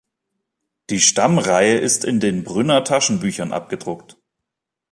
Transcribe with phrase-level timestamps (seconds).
[0.89, 4.17] Die Stammreihe ist in den "Brünner Taschenbüchern" abgedruckt.